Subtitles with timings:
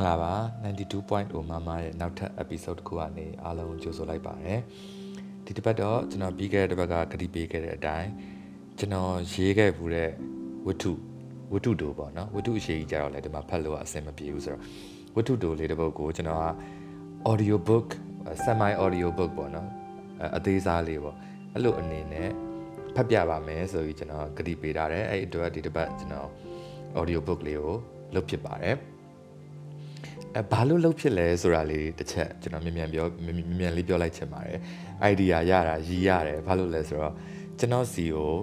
[0.00, 0.32] ္ဂလာပါ
[0.64, 4.60] 92.0မမရဲ့နောက်ထပ် episode တစ်ခုကနေအားလုံးကြိုဆိုလိုက်ပါတယ်
[5.44, 8.08] ဒီတစ်ပတ်တော့ကျွန်တော်ပြီးခဲ့တဲ့တစ်ပတ်ကဂတိပေးခဲ့တဲ့အတိုင်း
[8.78, 10.10] ကျွန်တော်ရေးခဲ့ဘူးတဲ့
[10.66, 10.92] ဝတ္ထု
[11.52, 14.62] ဝတ္ထုတို့ပေါ့နော်ဝတ္ထုအရှိကြီးကြတော့လည်းဒီမှာဖတ်လို့အဆင်မပြေဘူးဆိုတော့
[15.16, 16.46] ဝတ္ထုတို့လေးတစ်ပုဒ်ကိုကျွန်တော်က
[17.30, 17.86] audio book
[18.44, 19.68] semi audio book ပေါ့နော်
[20.36, 21.16] အသေးစားလေးပေါ့
[21.52, 22.28] အဲ့လိုအနေနဲ့
[22.96, 26.28] ဖတ်ပြပါမယ်ဆိုပြီးကျွန်တော်ဂတိပေးထားတယ်အဲ့အတွက်ဒီတစ်ပတ်ကျွန်တော်
[26.98, 27.74] audio book လေးကို
[28.14, 28.76] လုပ်ဖြစ်ပါတယ်
[30.36, 34.58] အဲဘာလို့လုပ်ဖြစ်လဲဆိုတာလေးတစ်ချက်ကျွန်တော်မြန်မြန်ပြောမြန်မြန်လေးပြောလိုက်ချင်ပါတယ်
[35.10, 37.14] idea ရတာရည်ရတယ်ဘာလို့လဲဆိုတော့
[37.58, 38.34] ကျွန်တော်စီကို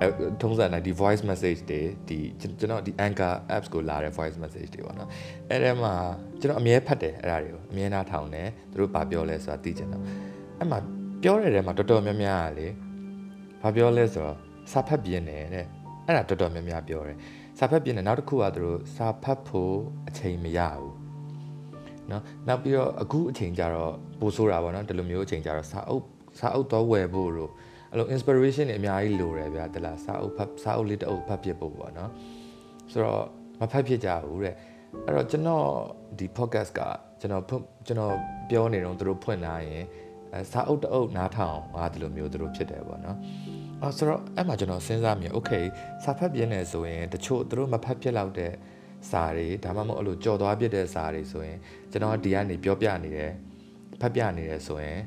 [0.00, 0.06] အဲ
[0.40, 5.08] ထုံးစံတိုင်းဒီ voice message တွေဒီကျွန်တော်ဒီ anchor apps ကိုလာတဲ့ voice message တွေပေါ့နော်
[5.50, 5.92] အဲ့ထဲမှာ
[6.40, 10.02] ကျွန်တော်အမြဲဖတ်တယ်အဲ့ဒါတွေကိုအမြဲနားထောင်တယ်သူတို့ဘာပြောလဲဆိုတာသိချင်တော့
[10.58, 10.78] အဲ့မှာ
[11.22, 12.66] ပြောတဲ့ထဲမှာတော်တော်များများကလေ
[13.62, 14.36] ဘာပြောလဲဆိုတော့
[14.72, 15.66] စာဖတ်ပြင်းတယ်တဲ့
[16.06, 17.18] အဲ့ဒါတော်တော်များများပြောတယ်
[17.58, 19.76] စာဖတ်ပြင်းတယ်နောက်တစ်ခုကသူတို့စာဖတ်ဖို့
[20.08, 20.94] အချိန်မရဘူး
[22.10, 26.04] နော်နောက်ပြီးတော့အခုအချိန်ကြတော့ပိုဆိုးတာပေါ့နော်ဒီလိုမျိုးအချိန်ကြတော့စာအုပ်
[26.38, 27.50] စာအုပ်တော့ဝယ်ဖို့တို့
[27.90, 32.10] အဲ့လို inspiration တွေအများကြီးလိုတယ်ဗျာတလားစာအုပ်ဖတ်စာအုပ်လေးတစ်အုပ်ဖတ်ဖြစ်ဖို့ပေါ့နော်
[32.92, 33.22] ဆိုတော့
[33.60, 34.54] မဖတ်ဖြစ်ကြဘူးတဲ့
[35.06, 35.66] အဲ့တော့ကျွန်တော်
[36.18, 36.80] ဒီ podcast က
[37.20, 37.44] ကျွန်တော်
[37.86, 38.14] ကျွန်တော်
[38.50, 39.84] ပြောနေတော့သူတို့ဖွင့်လာရင်
[40.32, 43.16] အဲစာအုပ်တအုပ်နားထောင်ငါဒီလိုမျိုးသူတို့ဖြစ်တယ်ပေါ့နော်
[43.81, 45.51] အော်ဆိုတော့အဲ့မှာကျွန်တော်စဉ်းစားမိโอเค
[46.03, 48.53] စာဖတ်ပြင်းနေဆိုရင်တချို့သူတို့မဖတ်ဖြစ်လောက်တဲ့
[49.09, 51.57] စာတွေဒါမှမဟုတ်အဲ့လိုကြော်သွားပြတဲ့စာတွေဆိုရင်
[51.91, 53.31] ကျွန်တော်ဒီကနေပြောပြနေတယ်
[54.01, 54.99] ဖတ်ပြနေတယ်ဆိုရင်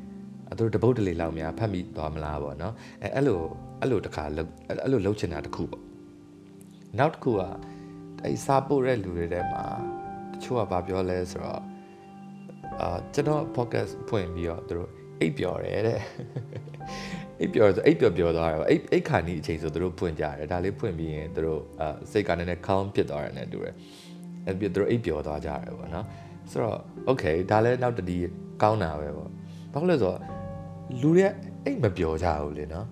[0.58, 3.40] သူတို့တပုတ်တလေလောက်များဖတ်မိသွားမလားပေါ့နော်အဲအဲ့လို
[3.80, 5.82] အဲ့လိုတခါအဲ့လိုလှုပ်ချင်တာတခုပေါ့
[6.98, 7.40] နောက်တစ်ခုက
[8.24, 9.64] အဲ့စာပို့တဲ့လူတွေထဲမှာ
[10.32, 11.62] တချို့ကဘာပြောလဲဆိုတော့
[12.80, 16.00] အာကျွန်တော် podcast ဖွင့်ပြီးတော့သူတို့အိပ်ပျော်တယ်တဲ့
[17.41, 23.73] အိပ်ပျော်ဆိုအိပ်ပျော်ပျော်သွားတယ်အိပ်အိပ်ခါနီးအချိန်ဆိုသူတို့ဖွင့်ကြတယ်ဒါလေးဖွင့်ပြီးရင်သူတို့အာစိတ်ကနည်းနည်း calm ဖြစ်သွားတယ်နဲ့တူတယ်
[24.45, 26.05] အဲ့ပြီးသူတို့အိပ်ပျော်သွားကြတယ်ပေါ့နော်
[26.51, 26.77] ဆိုတော့
[27.09, 28.17] okay ဒါလည်းနောက်တတိ
[28.61, 29.29] ကောင်းတာပဲပေါ့
[29.73, 30.19] ဘာလို့လဲဆိုတော့
[31.01, 31.23] လူတွေ
[31.65, 32.87] အိပ်မပျော်ကြဘူးလေနော်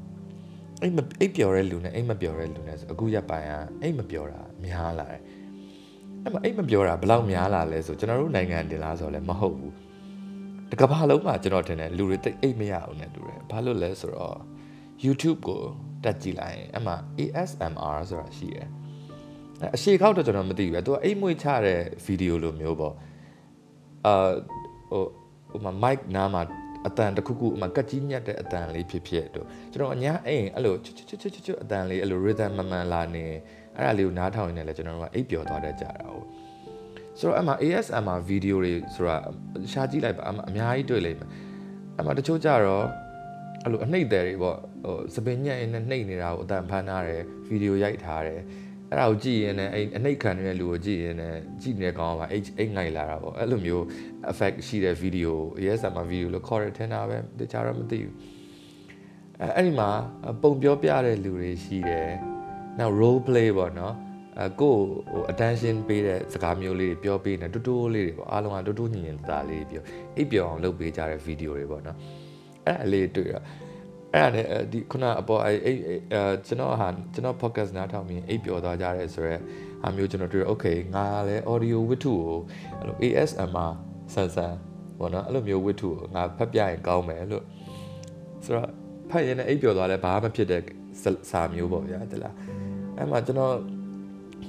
[0.81, 5.21] အိပ်မအိပ်ပျော်တဲ့လူနဲ့အိပ်မပျော်တဲ့လူနဲ့ဆိုအခုရက်ပိုင်းကအိပ်မပျော်တာများလာတယ်
[6.23, 9.73] အဲ့မအိပ်မပျော်တာဘယ်လောက်များလာလဲဆိုကျွန်တော်တို့နိုင်ငံတင်လားဆိုတော့လည်းမဟုတ်ဘူး
[10.73, 14.37] တကဘာလုံးမှာကျွန်တော်ထင်တယ်လူတွေတိတ်အိတ်မရအောင်နဲ့တူတယ်ဘာလို့လဲဆိုတော့
[15.05, 15.61] YouTube ကို
[16.03, 18.67] တက်ကြည့်လိုက်ရင်အမှ ASMR ဆိုတာရှိတယ်
[19.75, 22.95] အရှိခောက်တော့ကျွန်တော်မသိဘူးပဲသူကအိတ်မွေးချတဲ့ဗီဒီယိုလိုမျိုးပေါ့
[24.05, 24.31] အာ
[24.91, 25.03] ဟို
[25.51, 26.41] ဟိုမှာ mic နားမှာ
[26.87, 33.25] အတန်တစ်ခုခုအမှကတ်ကြီးညက်တဲ့အတန်လေးဖြစ်ဖြစ်တို့ကျွန်တော်အညာအိမ်အဲ့လိုချွတ်ချွတ်ချွတ်ချွတ်အတန်လေးအဲ့လို rhythm မှန်မှန်လာနေ
[33.75, 36.25] အဲ့ဒါလေးကိုနားထောင်နေတယ်လေကျွန်တော်တို့ကအိပ်ပျော်သွားတတ်ကြတာဟုတ်
[37.19, 39.17] ဆိုတော့အမှ ASMR ဗီဒီယိုတွေဆိုတာ
[39.71, 41.29] ရှားကြည့်လိုက်ပါအများကြီးတွေ့လိမ့်မယ်
[41.99, 42.85] အမှတချို့ကြတော့
[43.63, 48.41] အဲ့လိုအနှိမ့်တယ်တွေပေါ့ဟိုစပင်ညက်ရင်းနဲ့နှိမ့်နေတာကိုအတန်ဖမ်းထားတယ်ဗီဒီယိုရိုက်ထားတယ်
[48.89, 53.83] အဲ့ဒါကိုကြည့်ရင်လည်းအဲ့အနှိမ့်ခံနေတဲ့လူကိုကြည့်ရင်လည်းကြည့်နေတဲ့ကောင်ကအိတ်အိတ်ငိုက်လာတာပေါ့အဲ့လိုမျိုး
[54.31, 58.13] effect ရှိတဲ့ဗီဒီယို ASMR ဗီဒီယိုလို့ခေါ်ရထင်တာပဲတခြားတော့မသိဘူး
[59.39, 59.89] အဲ့အဲ့ဒီမှာ
[60.41, 62.09] ပုံပြောပြတဲ့လူတွေရှိတယ်
[62.79, 63.95] နောက် role play ပေါ့နော်
[64.41, 64.75] အကို
[65.11, 69.83] ဟို attention ပေးတဲ့စကားမျိုးလေးတွေပြောပေးနေတူတူလေးတွေပေါ့အားလုံးကတူတူညင်ညင်သားလေးပြော
[70.17, 71.97] အိပ်ပြောအောင်လုပ်ပေးကြတဲ့ဗီဒီယိုတွေပေါ့နော်
[72.65, 73.35] အဲ့အလေးတွေ့ရ
[74.13, 79.41] အဲ့ဒါနဲ့ဒီခုနအပေါ်အဲ့အဲ့အဲကျွန်တော်ဟာကျွန်တော် podcast နားထောင်ပြီးအိပ်ပျော်သွားကြရဲဆိုတော့
[79.81, 82.39] ဟာမျိုးကျွန်တော်တွေ့ရ okay ငါလည်း audio ဝတ္ထုကို
[82.79, 83.71] အဲ့လို ASMR
[84.13, 84.53] ဆန်ဆန်
[84.99, 87.43] ပေါ့နော်အဲ့လိုမျိုးဝတ္ထုကိုငါဖတ်ပြရင်ကောင်းမယ်လို့
[88.43, 88.69] ဆိုတော့
[89.09, 90.61] ဖတ်ရင်လည်းအိပ်ပျော်သွားလဲဘာမှဖြစ်တဲ့
[91.31, 92.35] စာမျိုးပေါ့ဗျာတလား
[92.97, 93.53] အဲ့မှာကျွန်တော်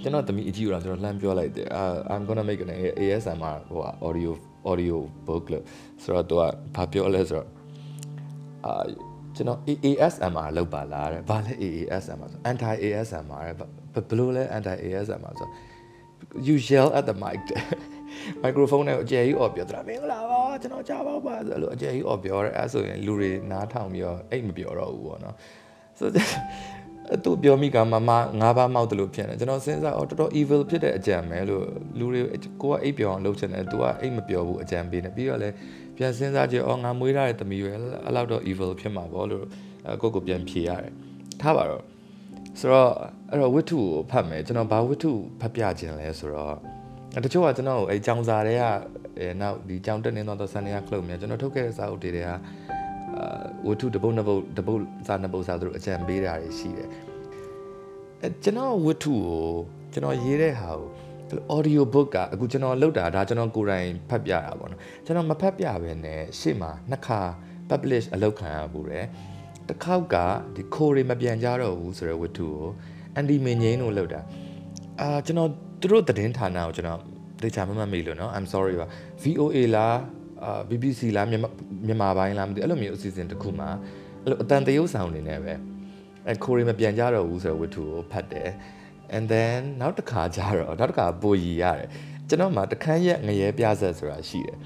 [0.03, 1.67] ကျွန်တော်တမီအကြည့်ရတာကျွန်တော်လှမ်းပြောလိုက်တယ်
[2.13, 4.31] I'm gonna make an ASMR ဟို audio
[4.71, 4.97] audio
[5.27, 5.65] book လို့
[6.03, 6.43] ဆိုတော့သူက
[6.77, 7.49] ဘာပြောလဲဆိုတော့
[8.67, 8.85] အာ
[9.37, 15.49] ကျွန်တော် ASMR လောက်ပါလားတဲ့ဘာလဲ ASMR ဆို anti ASMR တဲ့ဘယ်လိုလဲ anti ASMR ဆို
[16.47, 17.47] you yell at the mic
[18.43, 25.37] မိုက်ခရိုဖုန်းနဲ့အကျယ်ကြီးអော်ပြောတာမင်္ဂလာပါကျွန်တော်ကြားပါပါဆိုလို့အကျယ်ကြီးអော်ပြောတယ်အဲဆိုရင်လူတွေနားထောင်ပြီးတော့အိတ်မပြောတော့ဘူးပေါ့နော်
[25.99, 26.09] ဆို
[27.25, 28.11] သူပြောမိကမမ
[28.41, 31.65] ငါးပါးမောက်တယ်လို့ဖြစ်နေကျွန်တော်စဉ်းစားအော်တော်တော် evil ဖြစ်တဲ့အကြံပဲလို့
[31.99, 32.23] လူတွေ
[32.63, 35.55] ကိုကအိပ်ပြောအောင်လုပ်ချင်တယ်သူကအိပ်မပြောဘူးအကြံပေးနေပြီးတော့လည်း
[35.97, 39.45] ပြန်စဉ်းစားကြည့်အော်ငါမွေးထားတဲ့သမီးပဲအဲ့လောက်တော့ evil ဖြစ်မှာပေါ့လို့
[40.03, 40.93] ကိုကိုပြန်ဖြေရတယ်
[41.41, 41.83] ထားပါတော့
[42.61, 42.91] ဆိုတော့
[43.31, 46.57] အဲ့တော့ဝိထုကိုဖတ်မယ်ကျွန်တော်ဘာဝိထုဖတ်ပြခြင်းလဲဆိုတော့
[47.25, 48.63] တချို့ကကျွန်တော်အဲကြောင်စာတွေက
[49.19, 52.31] အဲနောက်ဒီကြောင်တက်နေတော့ဆန်နေရခလုတ်မြကျွန်တော်ထုတ်ခဲ့တဲ့စာအုပ်တွေက
[53.15, 56.89] အာဝတ္ထုတပုတ်နှစ်ပုတ်တပုတ်စာနှစ်ပုတ်စာသူတို့အကြံပေးတာတွေရှိတယ်
[58.23, 59.47] အဲကျွန်တော်ဝတ္ထုကို
[59.93, 60.89] ကျွန်တော်ရေးတဲ့ဟာကို
[61.57, 67.21] audio book ကအခုကျွန်တော်လုပ်တာဒါကျွန်တော်ကိုယ်တိုင်ဖတ်ပြတာပေါ့နော်ကျွန်တော်မဖတ်ပြဘဲနဲ့ရှေ့မှာနှစ်ခါ
[67.71, 69.07] publish အလုပ်ခံရဘူးတယ်
[69.69, 70.17] တစ်ခေါက်က
[70.57, 72.71] ဒီခိုးတွေမပြန်ကြတော့ဘူးဆိုတဲ့ဝတ္ထုကို
[73.15, 74.21] အန်ဒီမင်းငိမ့်တို့လုပ်တာ
[75.01, 75.51] အာကျွန်တော်
[75.81, 77.01] သူတို့သတင်းဌာနကိုကျွန်တော်
[77.39, 78.87] တတေချာမမမေးလို့နော် I'm sorry ပါ
[79.23, 79.97] VOA လား
[80.45, 81.49] အာ BBC လားမြန်မာ
[81.87, 83.69] မြန်မာပိုင်းလားမသိအဲ့လိုမျိုးအစီအစဉ်တစ်ခုမှာ
[84.23, 85.55] အဲ့လိုအတန်တရုပ်ဆောင်နေနေပဲ
[86.29, 88.51] အဲခိုရီမပြန်ကြတော့ဘူးဆိုတော့ဝတ္ထုကိုဖတ်တယ်
[89.17, 91.89] and then နောက်တစ်ခါကျတော့နောက်တစ်ခါပိုရီရတယ်
[92.29, 94.59] ကျွန်တော်မှတခန်းရက်ငရဲပြဆက်ဆိုတာရှိတယ်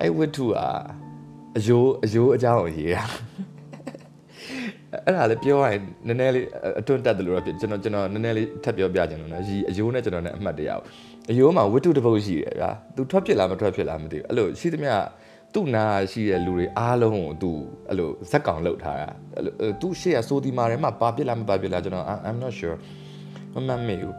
[0.00, 0.52] အဲ့ဝတ္ထုက
[1.56, 3.04] အယိုးအယိုးအကြောင်းကိုရေးတာ
[5.04, 6.46] အဲ့ဒါလည်းပြောရရင်နည်းနည်းလေး
[6.80, 10.84] အတွန်းတက်တယ်လို့တော့ဖြစ်ကျွန်တော်ကျွန်တော်နည်းနည်းလေးထပ်ပြောပြချင်လို့နော်ရီအယိုးနဲ့ကျွန်တော်နဲ့အမှတ်တရအောင်
[11.30, 14.94] အယိုးမှာဝတ္ထုတစ်ပုဒ်ရှိတယ်ဗျာသူထွက်ဖြစ်လားမထွက်ဖြစ်လားမသိဘူးအဲ့လိုရှိသမျှ
[15.54, 17.50] သူ့နာရှိတဲ့လူတွေအားလုံးကိုသူ
[17.88, 22.76] အဲ့လိုဇက်ကောင်လောက်ထားတာအဲ့လိုသူ့ရှေ့ကစိုးဒီမာထဲမှာပါဖြစ်လားမပါဖြစ်လားကျွန်တော် I'm not sure
[23.54, 24.14] မမှတ်မိဘူး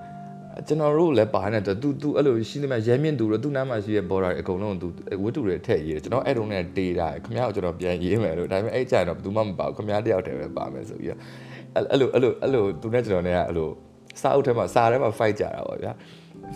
[0.68, 4.88] ကျွန်တော်တို့လည်းပါနေတဲ့သူသူအဲ့လိုရှိနေမှရဲမြင့်သူတို့သူ့နားမှာရှိတဲ့ border အကုန်လုံးသူ
[5.24, 11.20] ဝတ္ထုတွေထည့်ရေးတယ်ကျွန်တော်အဲ့တုန်းနဲ့တေးတာခင်ဗျားကိုကျွန်တော်ပြန်ရေးမယ်လို့ဒါပေမဲ့အဲ့ကြရင်တော့ဘယ်သူမှမပါဘူးခင်ဗျားတယောက်တည်းပဲပါမယ်ဆိုပြီးတော့
[11.76, 13.70] အဲ့လိုအဲ့လိုအဲ့လိုသူနဲ့ကျွန်တော်နဲ့ကအဲ့လို
[14.22, 15.92] စာအုပ်ထဲမှာစာထဲမှာ fight ကြတာပေါ့ဗျာ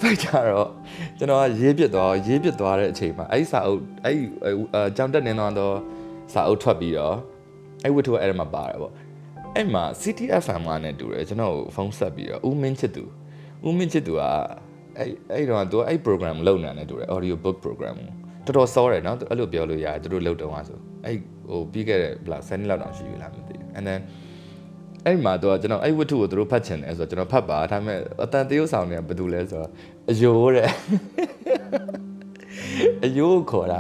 [0.01, 0.69] fight ကြတော့
[1.17, 4.17] ကျွန်တော်ကရေးပြစ်သွားရေးပြစ်သွားတဲ့အချိန်မှာအဲ့စာအုပ်အဲ့
[4.97, 5.75] ကြောင်တက်နေတော့
[6.33, 7.15] စာအုပ်ထွက်ပြီးတော့
[7.83, 8.93] အဲ့ဝတ္ထုကအဲ့ထဲမှာပါတယ်ပေါ့
[9.55, 13.03] အဲ့မှာ CTFM ကနဲ့တူတယ်ကျွန်တော်ဖုန်းဆက်ပြီးတော့ဦးမင်းချစ်သူ
[13.67, 14.23] ဦးမင်းချစ်သူက
[14.97, 17.95] အဲ့အဲ့တော့သူအဲ့ program လုပ်နေတယ်တူတယ် audio book program
[18.45, 21.17] တော်တော်စောတယ်နော်အဲ့လိုပြောလို့ရတယ်သူတို့လုပ်တော့ဆိုအဲ့
[21.49, 23.99] ဟိုပြီးခဲ့တဲ့ဘလောက်7နှစ်လောက်တောင်ရှိပြီလားမသိဘူး and then
[25.05, 29.69] အဲ့မှာတော့ကျွန်တော်အဲ့ဝတ္ထုကိုသူတို့ဖတ်ချင်တယ်ဆိုတော့ကျွန်တော်ဖတ်ပါဒါပေမဲ့အတန်တရုပ်ဆောင်တွေကဘာတူလဲဆိုတော့
[30.09, 30.69] အယိုးတဲ့
[33.05, 33.79] အယိုးခေါ်တာ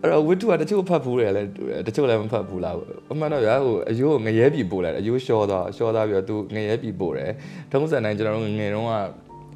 [0.00, 1.42] အဲ့တော့ဝတ္ထုကတချို့ဖတ်ဘူးတယ်လဲ
[1.86, 2.74] တချို့လည်းမဖတ်ဘူးလား
[3.12, 7.30] အမှန်တော့ရဟိုအယိုးငရဲပြီပို့လိုက်အယိုးလျှောသွားလျှောသွားပြီးတော့သူငရဲပြီပို့တယ်
[7.72, 8.94] ထုံးစံတိုင်းကျွန်တော်တို့ငငယ်တုန်းက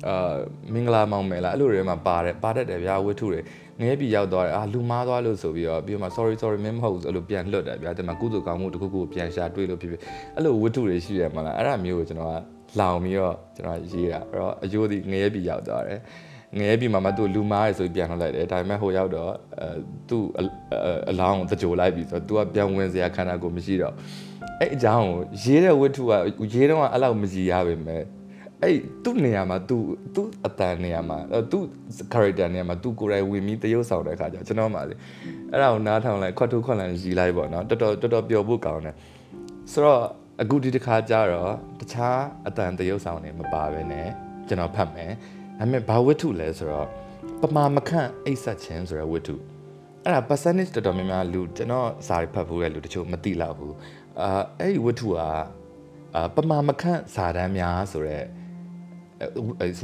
[0.06, 0.34] အာ
[0.74, 3.40] မင်္ဂလာမောင်မယ်လားအဲ့လိုတွေမှာပါတယ်ပါတတ်တယ်ဗျာဝတ္ထုတွေ
[3.80, 10.00] ငဲပြီရောက်သွားတယ်အာလူမားသွားလို့ဆိုပြီးတော့ပြီးတော့မှ sorry sorry မင်းမဟုတ်ဘူးအဲ့လိုပြန်လွတ်တယ်ဗျာဒီမှာကုသိုလ်ကောင်းမှုတစ်ခုခုပြန်ရှာတွေ့လို့ဖြစ်ဖြစ်
[10.36, 12.36] အဲ့လိုဝတ္ထုတွေရှိရမလားအဲ့ဒါမျိုးကိုကျွန်တော်က
[12.80, 16.00] လောင်ပြီးတော့ကျွန်တော်ရေးတာအဲ့တော့အယိုးဒီငဲပြီရောက်သွားတယ်
[16.56, 19.30] ငရဲပြီမှာမသူလူမားရယ်ဆိုပြီးပြန်လှလိုက်တယ်ဒါပေမဲ့ဟိုရောက်တော့
[19.60, 19.68] အဲ
[20.08, 20.24] သူ့
[21.10, 23.94] အလောင်းကိုတကြိုလိုက်ပြီဆိုတော့ तू ကပြန်ဝင်စရာခန္ဓာကိုမရှိတော့
[24.60, 26.12] အဲ့အကြောင်းကိုရေးတဲ့ဝတ္ထုက
[26.54, 27.96] ရေးတော့အဲ့လောက်မကြည်ရပါပဲ
[28.62, 29.82] အဲ့သူ့နေရာမှာသူ့
[30.14, 31.18] သူ့အတန်နေရာမှာ
[31.52, 31.64] သူ့
[32.12, 34.94] character နေရာမှာသူကိုယ်တိုင်ဝင်ပြီးတရုပ်ဆောင်တဲ့အခါကျကျွန်တော်မှလေ
[35.52, 38.94] အဲ့ဒါကိုနားထောင်လိုက်ခွတ်ထုခွတ်လန်ရီလိုက်ပေါ့နော်တော်တော်တော်တော်ပျော်ဖို့ကောင်းတယ်
[39.72, 40.02] ဆိုတော့
[40.42, 44.08] အခုဒီတစ်ခါကျတော့တခြားအတန်တရုပ်ဆောင်နေမပါဘဲနဲ့
[44.48, 45.12] ကျွန်တော်ဖတ်မယ်
[45.58, 46.86] ဒါပေမဲ့ဘာဝတ္ထုလဲဆိုတော့
[47.40, 49.34] ပမာမခန့်အိတ်ဆက်ခြင်းဆိုတဲ့ဝတ္ထု
[50.04, 53.74] အဲ့ဒါ percentage တော်တော်များများလူကျွန်တော်စာရီဖတ်ဖို့ရလူတချို့မသိလောက်ဘူး
[54.20, 58.24] အာအဲ့ဒီဝတ္ထုကအာပမာမခန့်စာတန်းများဆိုတဲ့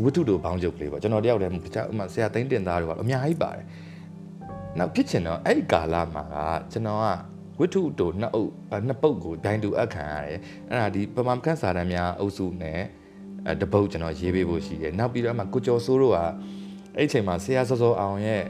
[0.05, 3.65] ဝတ္ထုတို့ဘောင်းချုပ်လေးပေါ့ကျွန်တော်တယောက်တည်းတခြားဥမာဆရာသိန်းတင်သားတို့ကအများကြီးပါတယ်
[4.79, 6.37] နောက်ဖြစ်ချင်တော့အဲ့ဒီကာလမှာက
[6.73, 7.07] ကျွန်တော်က
[7.61, 8.51] ဝတ္ထုတို့နှစ်အုပ်
[8.87, 10.39] နှစ်ပုတ်ကိုဒိုင်တူအပ်ခံရတယ်
[10.69, 12.81] အဲ့ဒါဒီပမာမခန့်စာတန်းများအုပ်စုနဲ့
[13.47, 16.19] အဲတပုတ်ကျွန်တော်ရေးပေးဖို့ရှိတယ်နောက်ပြီးတော့မှကိုကျော်စိုးတို့က
[16.97, 18.43] အဲ့ဒီအချိန်မှာဆရာစောစောအောင်ရဲ့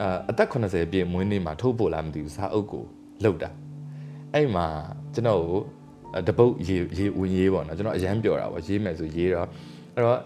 [0.00, 2.84] အအသက်80ပြည့်မွေးနေ့မှာထုတ်ပို့လာမသိဘူးစာအုပ်ကို
[3.24, 3.50] လှုပ်တာ
[4.34, 4.66] အဲ့မှာ
[5.14, 9.48] ကျွန်တော်ကိုတပုတ်ရေးရေးဝင်ရေးပေါ့နော်ကျွန်တော်အရန်ပြောတာပေါ့ရေးမယ်ဆိုရေးတော့
[9.94, 10.20] အဲ့တော့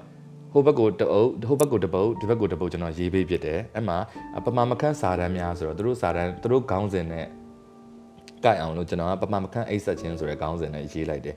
[0.52, 3.98] ဟိုဘက်ကိုတအုပ်ဟိုဘက်ကိုတပုတ်ဒီဘက်ကိုတပုတ်ကျွန်တော်ရေးပေးဖြစ်တယ်အဲ့မှာ
[4.44, 7.26] ပမာမခန့်စာတန်းများဆိုတော့သူတို့စာတန်းသူတို့ခေါင်းစဉ်နဲ့
[8.44, 11.36] ကြိုက်အောင်လို့ကျွန်တော်ကပမာမခန့်အိတ်ဆက်ခြင်းဆိုတဲ့ခေါင်းစဉ်နဲ့ရေးလိုက်တယ်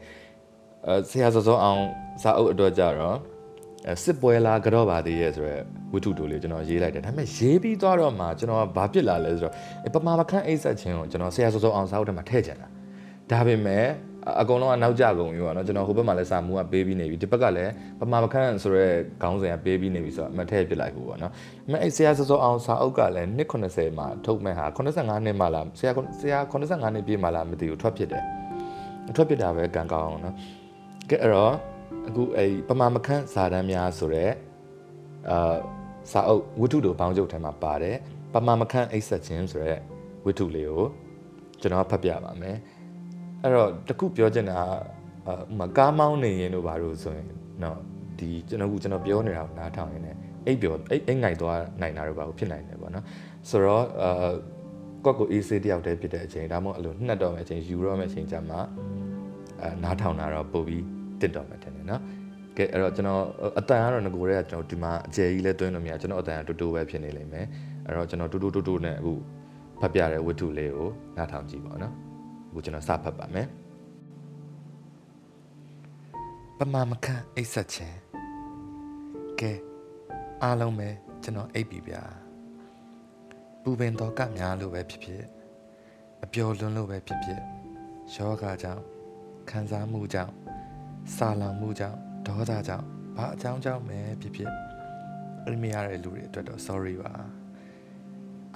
[0.87, 1.81] အဲဆရာစောစောအောင်
[2.21, 3.17] စာအုပ်အတွက်ကြတော့
[3.87, 9.53] အဲစစ်ပွဲလားကြော့ပါသေးရဲ့ဆိုတော့ဝိထုတူလေးကျွန်တော်ရေးလိုက်တယ်ဒါပေမဲ့ရေးပြီးသွားတော့မှကျွန်တော်ကဘာဖြစ်လာလဲဆိုတော့
[9.95, 12.67] ပမာမခန့်အိတ်ဆက်ခြင်းကိုကျွန်တော်ဆရာစောစောအောင်စာအုပ်ထဲမှာထည့်ချင်တာ
[13.31, 13.85] ဒါပေမဲ့
[14.41, 18.87] အကုန်လုံးကနောက်ကျကုန်ပြီပေါ့နော်ကျွန်တော်ဟိုဘက်မှာလည်းစာမူကပေးပြီးနေပြီဒီဘက်ကလည်းပမာမခန့်ဆိုရဲ
[19.21, 21.31] ခေါင်းစဉ်ကပေးပြီးနေပြီဆိုတော့အမထည့်ပြလိုက်ဘူးပေါ့နော်
[21.67, 28.23] အမေအဲ့ဆရာစောစောအောင်စာအုပ်ကလည်းနှစ်80မှာထုတ်မဲ့ဟာ85နှစ်မှလားဆရာဆရာ85နှစ်ပြည့်မှလားမသိဘူးထွက်ဖြစ်တယ်
[29.15, 30.35] ထွက်ဖြစ်တာပဲကံကောင်းအောင်နော်
[31.09, 31.53] ကဲအဲ့တော့
[32.07, 34.33] အခုအဲ့ပမာမခန့်ဇာတန်းများဆိုတော့
[35.29, 35.55] အာ
[36.11, 37.95] စာအုပ်ဝတ္ထုတို့ဘောင်းကျုပ်ထဲမှာပါတယ်
[38.33, 39.81] ပမာမခန့်အိတ်ဆက်ခြင်းဆိုတော့
[40.25, 40.85] ဝတ္ထုလေးကို
[41.61, 42.57] ကျွန်တော်ဖတ်ပြပါမယ်
[43.43, 44.57] အဲ့တော့တခုပြောချင်တာ
[45.27, 47.27] အာဥမာကားမောင်းနေရင်တို့ဘာလို့ဆိုရင်
[47.63, 47.77] နော်
[48.19, 53.05] ဒီကျွန်တော်ကကျွန်တော်ပြောနေတာကိုနားထောင်ရင်းနဲ့အိတ်ပြောအိတ်အိတ်ငိုက်သွားနိုင်တာတော့ဘာလို့ဖြစ်နိုင်လဲပေါ့နော်
[53.49, 54.31] ဆိုတော့အာ
[55.05, 60.83] ကော့ကိုအေးဆေးတယောက်တည်းဖြစ်တဲ့အချိန်ဒါမှမဟုတ်အဲ့လိုနှက်တော့မယ့်အချိန်ယူတော့မယ့်အချိန်ကျမှအာနားထောင်တာတော့ပို့ပြီး
[61.21, 62.01] တစ်တော့မယ်ထင်တယ်နော်
[62.57, 63.23] ကဲအဲ့တော့ကျွန်တော်
[63.59, 67.45] အတန်ကတော့ငကိုရဲကကျွန်တော်ဒီမှာအကျယ်ကြီးလဲတွင်းလို့မရကျွန်တော်အတန်ကတူတူပဲဖြစ်နေလိမ့်မယ်
[67.85, 69.13] အဲ့တော့ကျွန်တော်တူတူတူတူနဲ့အခု
[69.81, 71.93] ဖတ်ပြတဲ့ဝတ္ထုလေးကိုနားထောင်ကြည့်ပါနော်
[72.51, 73.47] အခုကျွန်တော်စဖတ်ပါမယ်
[76.57, 77.97] ပမာမခန့်အိတ်ဆက်ခြင်း
[79.39, 79.51] ကဲ
[80.43, 80.89] အားလုံးပဲ
[81.23, 82.03] ကျွန်တော်အိပ်ပြီဗျာ
[83.61, 85.23] ပူပင်တော့ကများလို့ပဲဖြစ်ဖြစ်
[86.23, 87.41] အပျော်လွန်းလို့ပဲဖြစ်ဖြစ်
[88.13, 88.83] ယောဂကြောင့်
[89.49, 90.33] ခံစားမှုကြောင့်
[91.15, 92.85] စာလောင်မှုကြောင့်ဒေါသကြောင့်
[93.17, 94.51] ဘာအကြောင်းကြောင့်ပဲဖြစ်ဖြစ်
[95.45, 97.13] အဲ့မရတဲ့လူတွေအတွက်တော့ sorry ပါ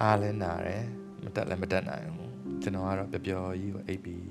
[0.02, 0.84] အားလည်းနာတယ်
[1.24, 2.25] မတက်လည်းမတက်နိုင်ဘူး
[2.62, 4.26] ကျွန်တော်ကတော့ပျော်ပျော်ကြီးကိုအိပ်ပြီး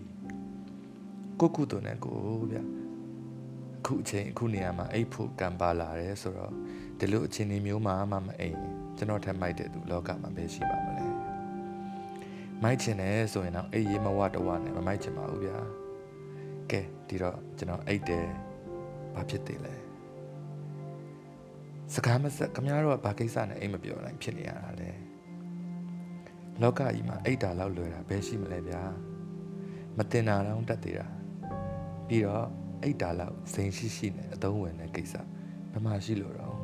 [1.40, 2.20] ကိုကုတုနဲ့ကို
[2.52, 2.64] ဗျအ
[3.86, 6.54] ခုအချိန်အခုနေရာမှာအိပ်ဖို့ကံပါလာတယ်ဆိုတော့
[7.00, 8.60] ဒီလိုအခြေအနေမျိုးမှာမှမအိမ်
[8.98, 11.06] ကျွန်တော်ထက်မိုက်တဲ့သူလောကမှာပဲရှိပါမလဲ
[12.64, 15.60] မိုက်ချင်တယ်ဆိုရင်တော့အိပ်ရေးမဝတဝနဲ့မမိုက်ချင်ပါဘူးဗျာ
[16.72, 18.26] ကဲဒီတော့ကျွန်တော်အိပ်တယ်
[19.16, 19.74] ဘာဖြစ်သေးလဲ
[21.94, 24.90] စကားမဆက်ခမရတော့ဘာကိစ္စနဲ့အိမ်မပြောနိုင်ဖြစ်နေရတာလဲ
[26.62, 28.82] လောကကြီးမှာအိတ်တာလောက်လွယ်တာဘယ်ရှိမလဲဗျာ
[29.98, 31.08] မတင်တာတော့တတ်သေးတာ
[32.08, 32.46] ပြီးတော့
[32.84, 35.14] အိတ်တာလောက်စိန်ရှိရှိနဲ့အသုံးဝင်တဲ့ကိစ္စ
[35.72, 36.56] ဘယ်မှာရှိလို့တော့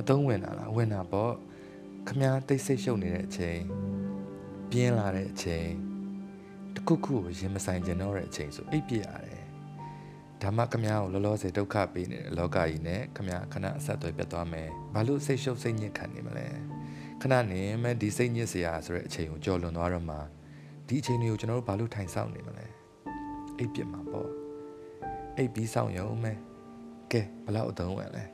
[0.00, 1.32] အသုံးဝင်တာလားဝင်တာပေါ့
[2.08, 3.60] ခမားတိတ်ဆိတ်ရှုပ်နေတဲ့အချိန်
[4.70, 5.68] ပြင်းလာတဲ့အချိန်
[6.74, 9.42] တခုခုကိုရင်မဆိုင်ကျင်တော့တဲ့အချိန်ဆိုအိပ်ပြရတယ်
[10.42, 16.46] ဒါမှခမားကိုလောလောဆယ်ဒုက္ခပေးနေတဲ့လောကကြီးနဲ့ခမားခဏအဆက်အသွယ်ပြတ်သွားမယ်ဘာလို့စိတ်ရှုပ်စိတ်ညစ်ခံနေမလဲ
[17.22, 20.16] ခဏနေမဲ့ဒီစိတ်ညစ်စရာဆိုတဲ့အချိန်ကိုကြော်လွန်သွားတော့မှ
[20.88, 22.66] ဒီအချိန်တွေကိုကျွန်တော်တို့ဘာလို့ထိုင်ဆောင်နေမလဲ
[23.58, 24.30] အိပ်ပြမှာပေါ့
[25.36, 26.36] အိပ်ပြီးဆောင်ရုံမဲ့
[27.12, 28.24] ကဲဘလောက်အသုံးဝင်လဲ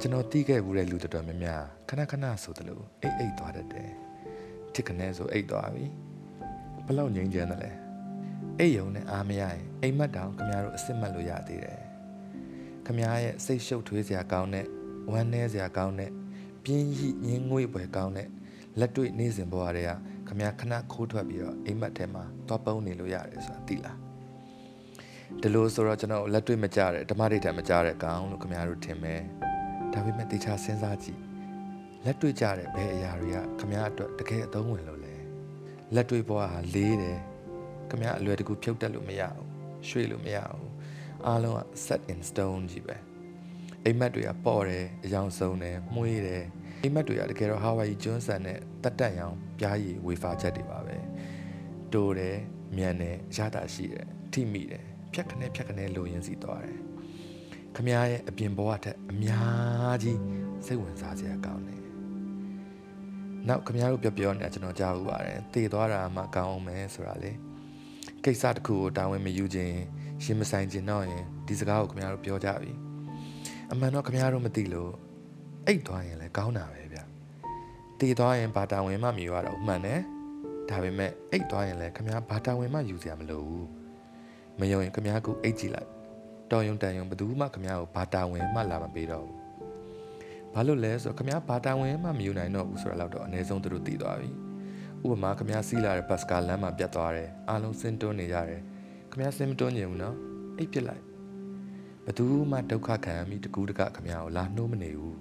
[0.00, 3.90] ကျွန်တော်တီးခဲ့ဘူးတဲ့လူတော်တော်များများခဏခဏဆိုသလိုအိတ်အိတ်သွားတတ်တယ်
[4.74, 5.84] တစ်ခနဲ့ဆိုအိတ်သွားပြီ
[6.86, 7.72] ဘလောက်ငြိမ်းချမ်းတယ်လဲ
[8.58, 11.80] အိတ်ယုံနဲ့အားမရရင်အိမ်မက်တောင်ခင်ဗျားတို့အစ်စ်မက်လို့ရသေးတယ်
[12.84, 14.66] ခင်ဗျားရဲ့စိတ်ရှုပ်ထွေးစရာကောင်းတဲ့
[15.12, 16.10] ဝမ်းနည်းစရာကောင်းတဲ့
[16.70, 18.28] ပြင်းရိငင်းငွေ့ပွဲကောင်းတဲ့
[18.78, 19.90] လက်တွေ့နေစဉ်ဘဝတွေက
[20.28, 23.96] ခမရခဏခိုးထွက်ပြီးတော့အိမ်မက်ထဲမှာသွားပုံးနေလို့ရတယ်ဆိုတာသိလား
[25.40, 29.22] ဒီလိုဆိုတော့ကျွန်တော်လက်တွေ့မကြတဲ့ဓမ္မဒိဋ္ဌာမကြတဲ့ကောင်လို့ခမရတို့ထင်မယ်
[29.92, 31.20] ဒါပေမဲ့တေချာစဉ်းစားကြည့်
[32.04, 35.14] လက်တွေ့ကြတဲ့ဘယ်အရာတွေကခမရအတွက်တကယ်အသုံးဝင်လို့လဲ
[35.94, 37.18] လက်တွေ့ဘဝဟာလေးတယ်
[37.90, 39.46] ခမရအလွယ်တကူဖြုတ်တက်လို့မရဘူး
[39.88, 40.70] ရွှေ့လို့မရဘူး
[41.26, 43.09] အားလုံးက set in stone ကြီးပဲ
[43.84, 46.44] အိမ်မက်တွေကပေါ့တယ်အယောင်ဆုံးတယ်မှုေးတယ်
[46.82, 50.96] အိမ်မက်တွေကတကယ်တော့ဟာဝိုင်ကျွန်းဆန်နဲ့တက်တက်ရောင်ပြားရည်ဝေဖာချက်တွေပါပဲ
[51.92, 52.36] တိုးတယ်
[52.76, 56.78] မြန်တယ်ရတာရှိတယ်ထိမိတယ်ဖြက်ခနဲ့ဖြက်ခနဲ့လိုရင်းစီသွားတယ်
[57.76, 60.18] ခမရဲ့အပြင်ဘဝထက်အများကြီး
[60.66, 61.80] စိတ်ဝင်စားစရာကောင်းတယ်
[63.48, 67.32] နောက်ခမတို့ပြောပြောနေတာကျွန်တော်ကြားဘူးပါတယ်တည်သွားတာမှကောင်းအောင်မယ်ဆိုတာလေ
[68.24, 69.76] ကိစ္စတစ်ခုကိုတာဝန်မယူခြင်း
[70.24, 72.89] ရှင်မဆိုင်ခြင်းတော့ရင်ဒီစကားကိုခမတို့ပြောကြပြီ
[73.72, 74.92] အမှန်တော့ခမရတို့မသိလို့
[75.66, 76.98] အိတ်သွားရင်လည်းကောင်းတာပဲဗျ
[78.00, 80.00] တည်သွားရင်ဘာတာဝန်မှမယူရတော့မှန်တယ်
[80.68, 83.68] ဒါပေမဲ့အိတ်သွားရင်လည်းခမရဘာတာဝန်မှယူစရာမလိုဘူး
[84.58, 85.88] မယုံရင်ခမရကိုအိတ်ကြည့်လိုက်
[86.50, 89.36] တော်ယုံတန်ယုံဘယ်သူမှခမရကိုဘာတာဝန်မှလာမပေးတော့ဘူး
[90.54, 94.30] ဘာလို့လဲဆိုတော့ခမရဘာတာဝန်မှမယူနိုင်တော့ဘူးဆိုတာတော့အနည်းဆုံးသူတို့သိသွားပြီ
[95.04, 98.60] ဥပမာခမရစီးလာတဲ့ဘတ်စကာလမ်းမှာပြတ်သွားတယ်အားလုံးစင်တွန်းနေကြတယ်
[99.12, 100.16] ခမရစင်မတွန်းညင်ဘူးနော်
[100.58, 101.09] အိတ်ပြစ်လိုက်ဘ
[102.18, 105.18] သူမှဒုက္ခခံပြီးတကူးတကခမရကိုလာနှိုးမနေဘူး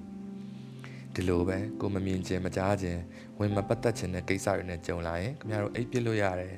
[1.14, 3.02] ဒီလိုပဲကိုမမြင်ခြင်းမကြားခြင်း
[3.40, 6.56] ဝင်မပတ်သက်ခြင်းတဲ့ကိစ္စတွေနဲ့ကြုံလာရင်ခမရတို့အိပ်ပြစ်လို့ရတယ်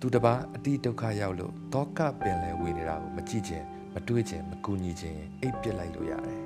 [0.00, 6.42] သူတပားအတိဒုက္ခရောက်လို့တောကပင်လဲဝေနေတာကိုမကြည့်ခြင်းမတွေးခြင်းမကူညီခြင်းအိပ်ပြစ်လိုက်လို့ရတယ်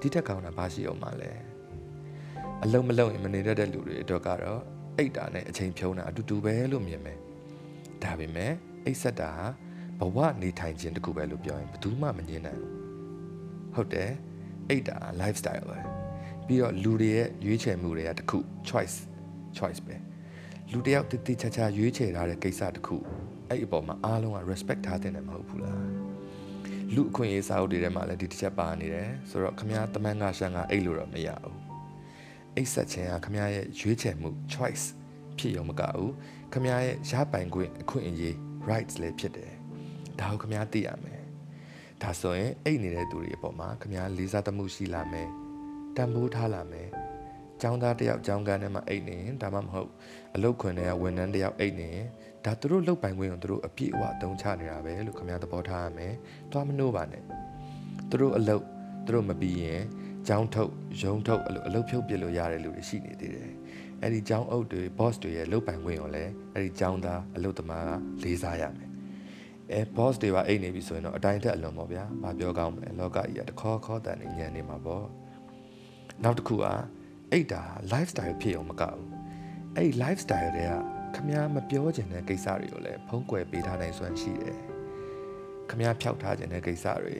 [0.00, 1.30] ဒီတက်ကောင်းတာဘာရှိအောင်မလဲ
[2.62, 4.62] အလုံးမလုံးရင်မနေတတ်တဲ့လူတွေအတွက်ကတော့
[4.96, 7.18] အိတ်တာနဲ့အချိန်ဖြုံးတာအတူတူပဲလို့မြင်မယ်
[8.02, 8.52] ဒါပေမဲ့
[8.84, 9.32] အိတ်ဆက်တာ
[10.00, 12.74] ဘဝနေထိုင်ခြင်းတခုပဲလို့ပြောရင်ဘယ်သူမှမငြင်းနိုင်ဘူး
[13.74, 14.10] ဟုတ်တယ်
[14.68, 15.78] အိတ်တာ lifestyle ပဲ
[16.46, 18.38] ပြီးတော့လူတွေရဲ့ရွေးချယ်မှုတွေကတခု
[18.68, 18.96] choice
[19.58, 19.96] choice ပဲ
[20.72, 22.96] လူတယောက်တည်တည်ချာချာရွေးချယ်ထားတဲ့ကိစ္စတခု
[23.48, 25.86] အဲ့အပေါ်မှာအားလုံးက respect ထားတဲ့နယ်မဟုတ်ဘူးလား
[26.94, 31.56] လူအခွင့်အရေးစာအုပ်တွေထဲမှာလည်းဒီတစ်ချက်ပါနေတယ်ဆိုတော့ခမရတမန်ငါရှန်ကအဲ့လိုတော့မရဘူး
[32.56, 34.84] အိတ်ဆက်ခြင်းကခမရရဲ့ရွေးချယ်မှု choice
[35.38, 36.12] ဖြစ်ရုံမကဘူး
[36.52, 38.34] ခမရရဲ့ရပိုင်ခွင့်အခွင့်အရေး
[38.70, 39.57] rights လည်းဖြစ်တယ်
[40.20, 41.22] ဒါကိုခမ ्या သိရမယ်
[42.02, 45.28] ဒါဆိုရင်အိတ်နေတဲ့သူတွေအပေါ်မှာခမ ्या လေးစားသမှုရှိလာမယ်
[45.96, 46.88] တန်ဖိုးထားလာမယ်။
[47.60, 49.90] ကျောင်းသားတယောက်ကျောင်းကန်းထဲမှာအိတ်နေရင်ဒါမှမဟုတ်
[50.34, 52.06] အလုတ်ခွင်ထဲကဝန်ထမ်းတယောက်အိတ်နေရင်
[52.44, 56.12] ဒါသူတို့လုတ်ပိုင်ခွင့်ကိုသူတို့အပြည့်အဝအသုံးချနေတာပဲလို့ခင်ဗျားသဘောထားရမယ်။
[56.52, 57.22] သွားမနှိုးပါနဲ့။
[58.10, 58.62] သူတို့အလုတ်
[59.04, 59.82] သူတို့မပြီးရင်
[60.28, 60.72] ကျောင်းထုတ်
[61.02, 63.50] ရုံထုတ်အလုတ်အလုတ်ဖြုတ်ပြလို့ရတဲ့လူတွေရှိနေသေးတယ်။
[64.02, 67.84] အဲ့ဒီကျောင်းအုပ်တွေ boss တွေရဲ့လုတ်ပိုင်ခွင့်ကိုလည်းအဲ့ဒီကျောင်းသားအလုတ်သမား
[68.20, 68.87] ကလေးစားရမယ်။
[69.72, 75.04] အဲ boss တွေပါအိတ်နေပြီဆိုရင်တော့အတိုင်းထက်အလွန်ပေါ့ဗျာ။ဘာပြောကောင်းမလဲ။လောကကြီးကတခေါခေါတန်နေညံနေမှာပေါ့။
[76.24, 76.64] နောက်တစ်ခုက
[77.32, 79.04] အိတ်တာ lifestyle ဖြစ်အောင်မကဘူး။
[79.76, 80.72] အဲ့ lifestyle တွေက
[81.14, 84.58] ခမည်းမပြောချင်တဲ့ကိစ္စတွေကိုလည်းဖုံးကွယ်ပေးထားနိုင်စွမ်းရှိတယ်။
[85.68, 87.16] ခမည်းဖျောက်ထားခြင်းတဲ့ကိစ္စတွေ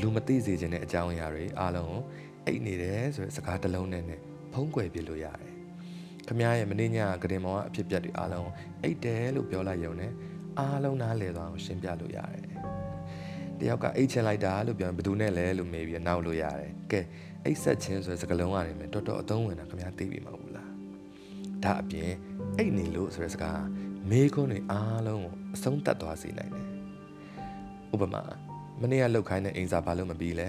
[0.00, 2.00] လူမသိစေခြင်းတဲ့အကြောင်းအရာတွေအားလုံးကို
[2.46, 4.20] အိတ်နေတယ်ဆိုတဲ့စကားတစ်လုံးနဲ့နဲ့
[4.52, 5.52] ဖုံးကွယ်ပြလို့ရတယ်။
[6.28, 8.50] ခမည်းရဲ့မင်းညကကတင်မောင်ကအဖြစ်ပြက်တွေအားလုံး
[8.82, 10.12] အိတ်တယ်လို့ပြောလိုက်ရုံနဲ့
[10.58, 12.52] အားလုံးနားလည်သွားအောင်ရှင်းပြလို့ရတယ်ဒီ
[13.60, 17.00] တယောက်ကအိတ်ချင်လိုက်တာလို့ပြောရင်ဘယ်သူနဲ့လဲလို့မေးပြီးနောက်လို့ရတယ်ကဲ
[17.44, 20.70] အိတ်ဆက်ချင်းဆိုတဲ့စကားလုံးကနေမယ်တော်တော်အသုံးဝင်တာခင်ဗျာသိပြီမဟုတ်လား
[21.64, 22.10] ဒါအပြင်
[22.58, 23.62] အိတ်နေလို့ဆိုတဲ့စကား
[24.10, 26.66] မေးခွန်းတွေအားလုံးကိုအဆုံးသတ်သွားစေနိုင်တယ်
[27.94, 28.22] ဥပမာ
[28.80, 30.48] မနေ့ကလောက်ခိုင်းတဲ့အိမ်စာဘာလို့မပြီးလဲ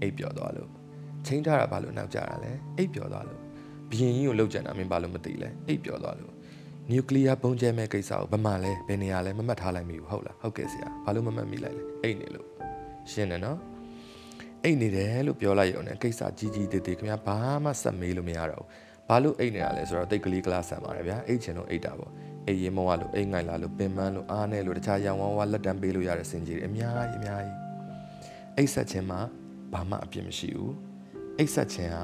[0.00, 0.70] အိတ်ပျော်သွားလို့
[1.26, 3.40] ချင်းထားတာဘာလို့နောက်ကျတာလဲအိတ်ပျော်သွားလို့
[3.90, 6.32] ဘရင်ကြီးကိုလောက်ကြံတာမင်းဘာလို့မသိလဲအိတ်ပျော်သွားလို့
[6.90, 12.46] နျူကလ িয়ার ပုံကျဲမဲ့ကိစ္စကိုဘမလဲဘယ်နေရာလဲမမှတ်ထားလိုက်မိဘူးဟုတ်လားဟုတ်ကဲ့ဆရာဘာလို့မမှတ်မိလိုက်လဲအိတ်နေလို့
[13.12, 13.58] ရှင်းတယ်နော်
[14.64, 18.68] အိတ်နေတယ်လို့ပြောလိုက်ရုံနဲ့ကိစ္စကြီးကြီးသေးသေးခင်ဗျာဘာမှဆက်မေးလို့မရတော့ဘူး
[19.08, 22.12] ဘာလို့အိတ်နေတာလဲဆိုတော့တိတ်ကလေးကလားဆန်ပါတယ်ဗျာအိတ်ချင်လို့အိတ်တာပေါ့
[22.46, 27.56] အိတ်ရင်မောကလို့အိတ်ငိုင်လာလို့ပင်ပန်းလို့အားနဲ့လို့တခြားရောင်ဝါးဝါလက်တံပေးလို့ရတဲ့စင်ကြီးတွေအများကြီးအများကြီး
[28.56, 29.20] အိတ်ဆက်ခြင်းမှာ
[29.72, 30.74] ဘာမှအပြစ်မရှိဘူး
[31.38, 32.02] အိတ်ဆက်ခြင်းဟာ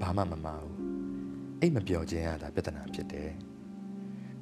[0.00, 0.76] ဘာမှမမှားဘူး
[1.60, 3.30] အိတ်မပြောခြင်းဟာဒါပြဿနာဖြစ်တယ်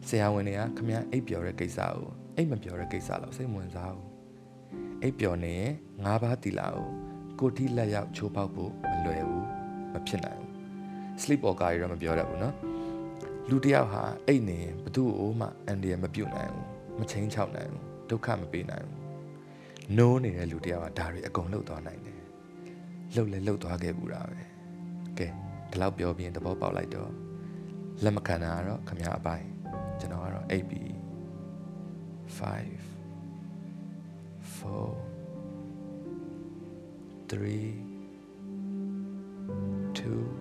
[0.08, 4.08] ဆရာဝန်တွေကခမရအိတ်ပြောတဲ့ကိစ္စကိုအိတ်မပြောတဲ့ကိစ္စတော့စိတ်ဝင်စားဘူး
[5.02, 5.72] အိတ်ပြောနေရင်
[6.04, 6.88] ငါးပါးတီလာကို
[7.40, 9.48] ကိုတိလက်ရောက်ချိုးပေါက်ဖို့မလွယ်ဘူး
[9.94, 10.52] မဖြစ်နိုင်ဘူး
[11.22, 12.54] sleep walker တွေတော့မပြောတတ်ဘူးเนาะ
[13.50, 16.66] လူတယောက်ဟာအိတ်နေဘသူ့ကိုမှအန်ဒီရမပြုတ်နိုင်ဘူး
[17.00, 19.02] မချင်းချောက်နိုင်ဘူးဒုက္ခမပေးနိုင်ဘူး
[19.98, 22.20] နိုးနေတဲ့လူတယောက်ကဒါတွေအကုန်လှုပ်သွားနိုင်တယ်
[23.16, 24.44] လှုပ်လဲလှုပ်သွားခဲ့ဘူးတာပဲ
[25.18, 25.28] ကဲ
[25.70, 27.12] ဒီလောက်ပြောပြီးရင်သဘောပေါက်လိုက်တော့
[28.04, 29.48] လက်မခံတာကတော့ခမရအပိုင်း
[30.01, 30.91] ကျွန်တော်ကတော့8ပြီး
[32.37, 32.39] 5
[34.57, 34.57] 4
[37.31, 37.87] 3
[39.97, 40.36] 2